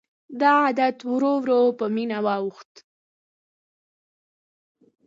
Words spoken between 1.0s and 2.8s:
ورو ورو په مینه واوښت.